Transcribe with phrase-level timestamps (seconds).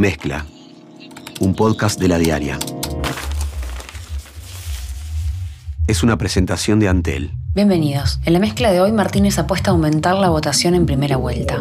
[0.00, 0.46] Mezcla,
[1.40, 2.58] un podcast de la diaria.
[5.86, 7.32] Es una presentación de Antel.
[7.54, 8.18] Bienvenidos.
[8.24, 11.58] En la mezcla de hoy, Martínez apuesta a aumentar la votación en primera vuelta.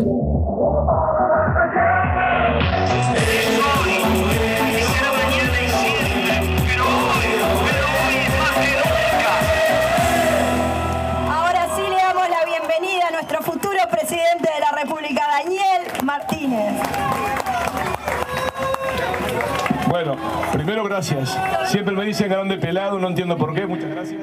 [19.90, 20.16] Bueno,
[20.54, 21.36] primero gracias.
[21.66, 23.66] Siempre me dicen que de pelado, no entiendo por qué.
[23.66, 24.22] Muchas gracias.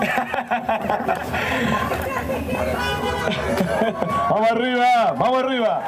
[4.30, 5.82] vamos arriba, vamos arriba.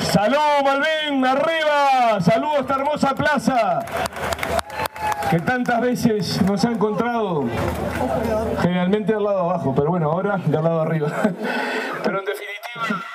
[0.00, 2.20] Salud, Malvin, arriba.
[2.20, 3.78] Salud a esta hermosa plaza
[5.30, 7.44] que tantas veces nos ha encontrado
[8.60, 11.08] generalmente al lado abajo, pero bueno, ahora del lado arriba.
[12.02, 13.13] Pero en definitiva...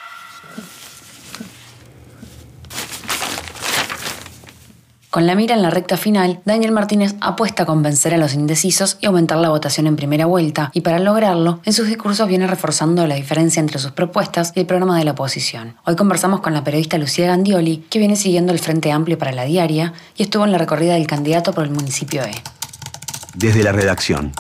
[5.10, 9.00] Con la mira en la recta final, Daniel Martínez apuesta a convencer a los indecisos
[9.02, 13.08] y aumentar la votación en primera vuelta, y para lograrlo, en sus discursos viene reforzando
[13.08, 15.76] la diferencia entre sus propuestas y el programa de la oposición.
[15.86, 19.46] Hoy conversamos con la periodista Lucía Gandioli, que viene siguiendo el Frente Amplio para la
[19.46, 22.32] diaria y estuvo en la recorrida del candidato por el municipio E.
[23.34, 24.32] Desde la redacción.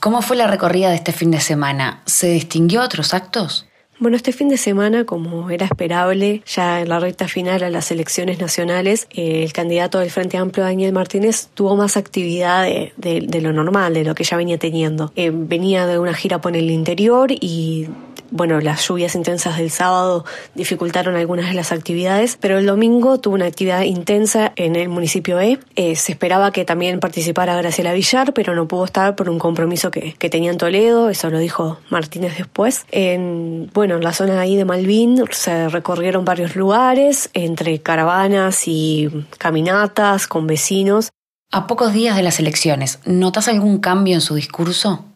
[0.00, 2.02] ¿Cómo fue la recorrida de este fin de semana?
[2.06, 3.67] ¿Se distinguió otros actos?
[4.00, 7.90] Bueno, este fin de semana, como era esperable, ya en la recta final a las
[7.90, 13.52] elecciones nacionales, eh, el candidato del Frente Amplio, Daniel Martínez, tuvo más actividad de, lo
[13.52, 15.12] normal, de lo que ya venía teniendo.
[15.16, 17.88] Eh, venía de una gira por el interior y
[18.30, 23.34] bueno, las lluvias intensas del sábado dificultaron algunas de las actividades, pero el domingo tuvo
[23.34, 25.58] una actividad intensa en el municipio E.
[25.76, 29.90] Eh, se esperaba que también participara Graciela Villar, pero no pudo estar por un compromiso
[29.90, 32.86] que, que tenía en Toledo, eso lo dijo Martínez después.
[32.90, 39.08] En, bueno, en la zona ahí de Malvin se recorrieron varios lugares, entre caravanas y
[39.38, 41.10] caminatas con vecinos.
[41.50, 45.07] A pocos días de las elecciones, ¿notas algún cambio en su discurso?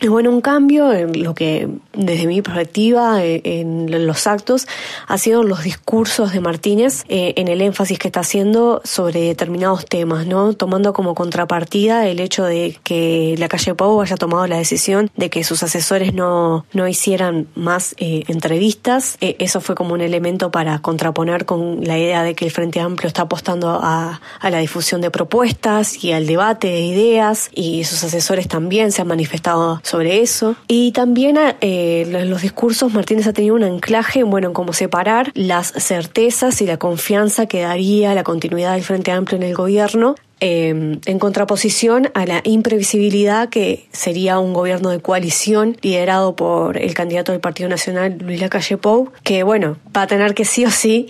[0.00, 4.68] Y bueno, un cambio en lo que, desde mi perspectiva, eh, en los actos,
[5.08, 9.86] ha sido los discursos de Martínez, eh, en el énfasis que está haciendo sobre determinados
[9.86, 10.52] temas, ¿no?
[10.52, 15.30] Tomando como contrapartida el hecho de que la calle Pau haya tomado la decisión de
[15.30, 19.16] que sus asesores no, no hicieran más eh, entrevistas.
[19.20, 23.08] eso fue como un elemento para contraponer con la idea de que el Frente Amplio
[23.08, 28.04] está apostando a, a la difusión de propuestas y al debate de ideas, y sus
[28.04, 30.56] asesores también se han manifestado sobre eso.
[30.68, 35.32] Y también eh, en los discursos Martínez ha tenido un anclaje bueno, en cómo separar
[35.34, 40.14] las certezas y la confianza que daría la continuidad del Frente Amplio en el gobierno
[40.40, 46.94] eh, en contraposición a la imprevisibilidad que sería un gobierno de coalición liderado por el
[46.94, 50.70] candidato del Partido Nacional, Luis Lacalle Pou, que bueno, va a tener que sí o
[50.70, 51.08] sí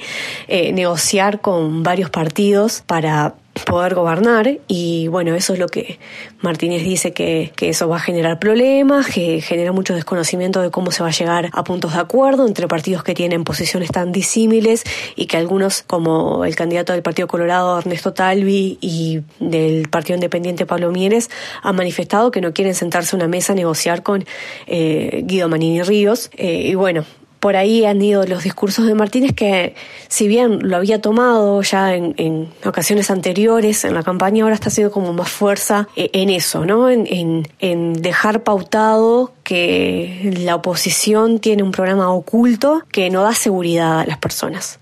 [0.49, 5.99] eh, negociar con varios partidos para poder gobernar y bueno, eso es lo que
[6.41, 10.91] Martínez dice que, que, eso va a generar problemas, que genera mucho desconocimiento de cómo
[10.91, 14.85] se va a llegar a puntos de acuerdo entre partidos que tienen posiciones tan disímiles
[15.17, 20.67] y que algunos, como el candidato del Partido Colorado Ernesto Talvi y del Partido Independiente
[20.67, 21.31] Pablo Mieres,
[21.63, 24.25] han manifestado que no quieren sentarse a una mesa a negociar con
[24.67, 26.31] eh, Guido Manini Ríos.
[26.37, 27.05] Eh, y bueno,
[27.41, 29.75] por ahí han ido los discursos de Martínez que
[30.09, 34.93] si bien lo había tomado ya en, ocasiones anteriores en la campaña, ahora está haciendo
[34.93, 36.91] como más fuerza eh, en eso, ¿no?
[36.91, 44.01] En, en, dejar pautado que la oposición tiene un programa oculto que no da seguridad
[44.01, 44.79] a las personas.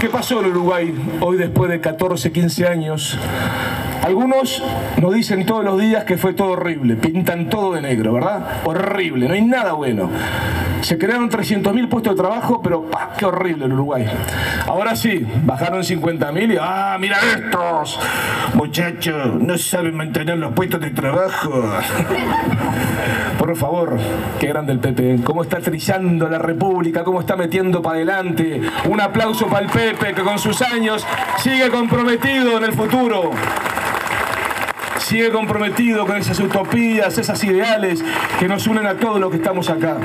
[0.00, 3.18] ¿Qué pasó en Uruguay hoy después de 14, 15 años?
[4.02, 4.62] Algunos
[5.00, 8.62] nos dicen todos los días que fue todo horrible, pintan todo de negro, ¿verdad?
[8.64, 10.10] Horrible, no hay nada bueno.
[10.80, 13.10] Se crearon 300.000 puestos de trabajo, pero ¡pah!
[13.18, 14.06] qué horrible en Uruguay.
[14.66, 17.98] Ahora sí, bajaron 50.000 y ¡ah, mira estos!
[18.54, 21.50] Muchachos, no saben mantener los puestos de trabajo.
[23.38, 23.98] Por favor,
[24.38, 25.18] qué grande el Pepe.
[25.24, 28.60] Cómo está trillando la República, cómo está metiendo para adelante.
[28.88, 31.04] Un aplauso para el Pepe, que con sus años
[31.38, 33.30] sigue comprometido en el futuro
[35.08, 38.04] sigue comprometido con esas utopías, esas ideales
[38.38, 39.96] que nos unen a todos los que estamos acá.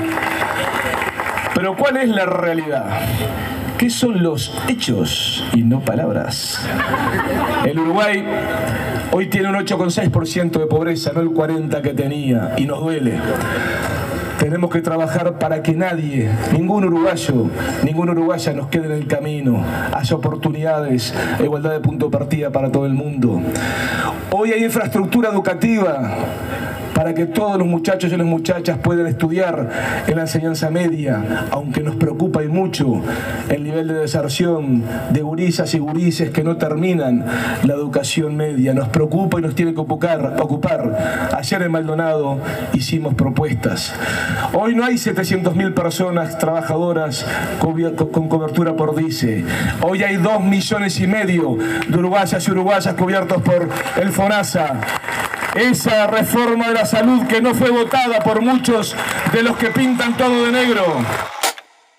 [1.54, 2.86] Pero ¿cuál es la realidad?
[3.76, 6.58] ¿Qué son los hechos y no palabras?
[7.66, 8.24] El Uruguay
[9.12, 13.20] hoy tiene un 8,6% de pobreza, no el 40% que tenía, y nos duele.
[14.44, 17.48] Tenemos que trabajar para que nadie, ningún uruguayo,
[17.82, 19.64] ninguna uruguaya nos quede en el camino.
[19.90, 23.40] Haya oportunidades, igualdad de punto de partida para todo el mundo.
[24.30, 26.14] Hoy hay infraestructura educativa
[27.14, 31.96] que todos los muchachos y las muchachas puedan estudiar en la enseñanza media, aunque nos
[31.96, 33.00] preocupa y mucho
[33.48, 37.24] el nivel de deserción de gurisas y gurises que no terminan
[37.62, 38.74] la educación media.
[38.74, 40.36] Nos preocupa y nos tiene que ocupar.
[40.40, 41.30] ocupar.
[41.36, 42.38] Ayer en Maldonado
[42.72, 43.94] hicimos propuestas.
[44.52, 47.26] Hoy no hay 700.000 personas trabajadoras
[47.58, 49.44] con cobertura por DICE.
[49.82, 51.56] Hoy hay 2 millones y medio
[51.88, 53.68] de uruguayas y uruguayas cubiertos por
[54.00, 54.80] el FONASA.
[55.54, 58.96] Esa reforma de la salud que no fue votada por muchos
[59.32, 60.82] de los que pintan todo de negro.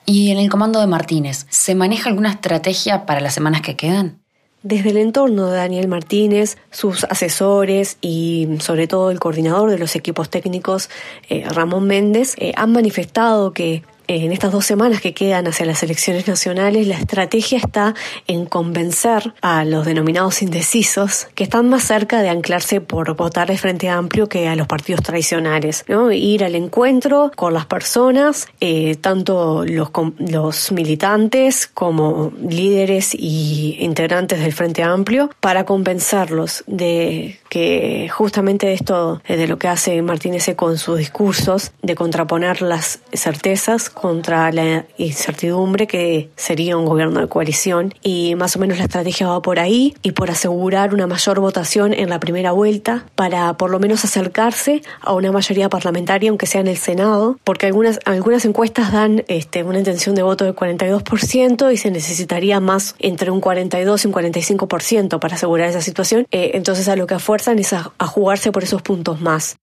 [0.05, 4.19] Y en el comando de Martínez, ¿se maneja alguna estrategia para las semanas que quedan?
[4.61, 9.95] Desde el entorno de Daniel Martínez, sus asesores y sobre todo el coordinador de los
[9.95, 10.89] equipos técnicos,
[11.29, 15.83] eh, Ramón Méndez, eh, han manifestado que en estas dos semanas que quedan hacia las
[15.83, 17.95] elecciones nacionales, la estrategia está
[18.27, 23.57] en convencer a los denominados indecisos que están más cerca de anclarse por votar de
[23.57, 25.85] Frente Amplio que a los partidos tradicionales.
[26.11, 34.39] Ir al encuentro con las personas, eh, tanto los, los militantes como líderes y integrantes
[34.39, 40.77] del Frente Amplio, para convencerlos de que justamente esto de lo que hace Martínez con
[40.77, 47.93] sus discursos, de contraponer las certezas contra la incertidumbre que sería un gobierno de coalición.
[48.03, 51.93] Y más o menos la estrategia va por ahí y por asegurar una mayor votación
[51.93, 56.61] en la primera vuelta para por lo menos acercarse a una mayoría parlamentaria aunque sea
[56.61, 61.73] en el Senado porque algunas algunas encuestas dan este, una intención de voto del 42%
[61.73, 66.27] y se necesitaría más entre un 42 y un 45% para asegurar esa situación.
[66.31, 69.57] Eh, entonces a lo que afuerzan es a jugarse por esos puntos más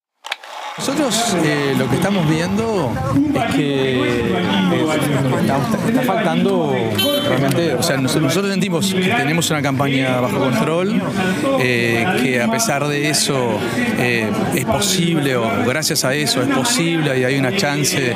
[0.79, 2.93] nosotros eh, lo que estamos viendo
[3.35, 4.37] es que eh,
[5.41, 6.75] está, faltando
[7.29, 11.03] realmente, o sea, nosotros, sentimos que tenemos una campaña bajo control,
[11.61, 13.59] eh, que a pesar de eso
[13.99, 18.15] es posible, o gracias a eso es posible y hay una chance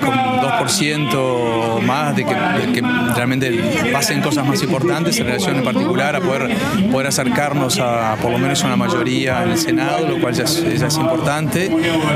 [0.00, 2.82] con 2% más de que,
[3.14, 6.56] realmente pasen cosas más importantes en relación en particular a poder,
[6.90, 10.96] poder acercarnos a por lo menos una mayoría en el Senado, lo cual ya es
[10.96, 11.71] importante.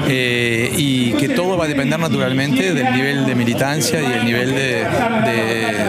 [0.08, 4.54] Eh, y que todo va a depender naturalmente del nivel de militancia y el nivel
[4.54, 4.82] de,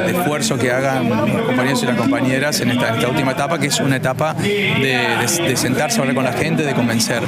[0.07, 3.97] esfuerzo que hagan los compañeros y las compañeras en esta, última etapa, que es una
[3.97, 4.99] etapa de,
[5.47, 7.21] de sentarse a hablar con la gente, de convencer.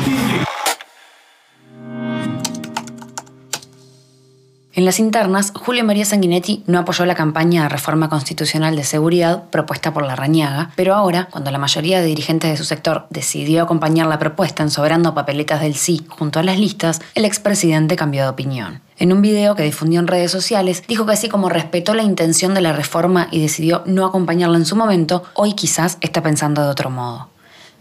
[4.79, 9.43] En las internas, Julio María Sanguinetti no apoyó la campaña de reforma constitucional de seguridad
[9.49, 13.61] propuesta por la Rañaga, pero ahora, cuando la mayoría de dirigentes de su sector decidió
[13.61, 18.23] acompañar la propuesta en sobrando papeletas del sí junto a las listas, el expresidente cambió
[18.23, 18.79] de opinión.
[18.97, 22.53] En un video que difundió en redes sociales, dijo que así como respetó la intención
[22.53, 26.69] de la reforma y decidió no acompañarla en su momento, hoy quizás está pensando de
[26.69, 27.28] otro modo.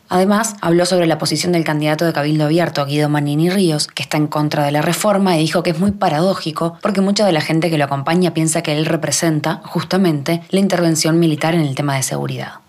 [0.09, 4.17] Además, habló sobre la posición del candidato de Cabildo Abierto, Guido Manini Ríos, que está
[4.17, 7.41] en contra de la reforma y dijo que es muy paradójico porque mucha de la
[7.41, 11.97] gente que lo acompaña piensa que él representa, justamente, la intervención militar en el tema
[11.97, 12.61] de seguridad.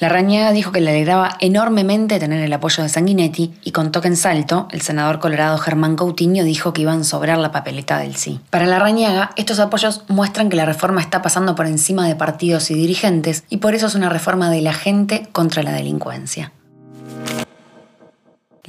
[0.00, 4.08] La Rañaga dijo que le alegraba enormemente tener el apoyo de Sanguinetti y contó que
[4.08, 8.16] en Salto, el senador colorado Germán Coutinho dijo que iban a sobrar la papeleta del
[8.16, 8.40] sí.
[8.48, 12.70] Para la Rañaga, estos apoyos muestran que la reforma está pasando por encima de partidos
[12.70, 16.50] y dirigentes y por eso es una reforma de la gente contra la delincuencia.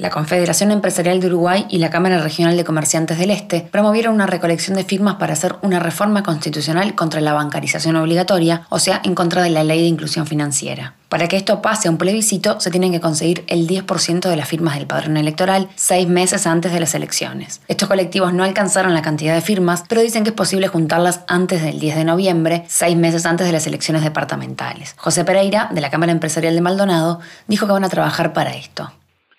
[0.02, 4.26] La Confederación Empresarial de Uruguay y la Cámara Regional de Comerciantes del Este promovieron una
[4.26, 9.14] recolección de firmas para hacer una reforma constitucional contra la bancarización obligatoria, o sea, en
[9.14, 10.96] contra de la ley de inclusión financiera.
[11.08, 14.48] Para que esto pase a un plebiscito, se tienen que conseguir el 10% de las
[14.48, 17.60] firmas del padrón electoral seis meses antes de las elecciones.
[17.68, 21.62] Estos colectivos no alcanzaron la cantidad de firmas, pero dicen que es posible juntarlas antes
[21.62, 24.96] del 10 de noviembre, seis meses antes de las elecciones departamentales.
[24.96, 28.90] José Pereira, de la Cámara Empresarial de Maldonado, dijo que van a trabajar para esto.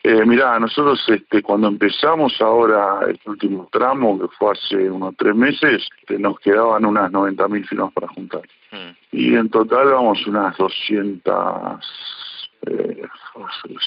[0.05, 5.33] Eh, mirá, nosotros este, cuando empezamos ahora el último tramo, que fue hace unos tres
[5.33, 8.41] meses, este, nos quedaban unas 90.000 firmas para juntar.
[8.73, 8.89] Mm.
[9.13, 11.79] Y en total vamos unas 200,
[12.65, 13.01] eh,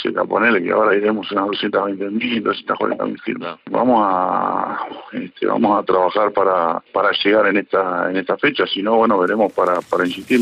[0.03, 3.59] se ponerle que ahora iremos unas 220.000, 240.000 firmas.
[3.71, 8.83] Vamos a este, vamos a trabajar para, para llegar en esta en esta fecha, si
[8.83, 10.41] no, bueno, veremos para, para insistir.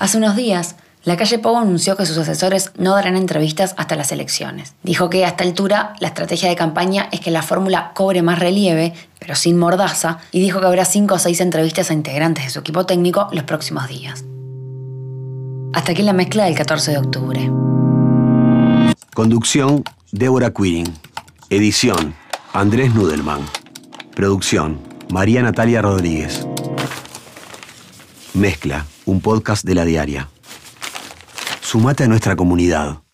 [0.00, 0.76] Hace unos días,
[1.08, 4.74] la calle Pau anunció que sus asesores no darán entrevistas hasta las elecciones.
[4.82, 8.38] Dijo que a esta altura la estrategia de campaña es que la fórmula cobre más
[8.38, 12.50] relieve, pero sin mordaza, y dijo que habrá cinco o seis entrevistas a integrantes de
[12.50, 14.26] su equipo técnico los próximos días.
[15.72, 17.50] Hasta aquí la mezcla del 14 de octubre.
[19.14, 20.92] Conducción, Débora Quirin.
[21.48, 22.14] Edición,
[22.52, 23.40] Andrés Nudelman.
[24.14, 24.78] Producción,
[25.10, 26.46] María Natalia Rodríguez.
[28.34, 30.28] Mezcla, un podcast de la diaria.
[31.68, 33.07] Sumate a nuestra comunidad.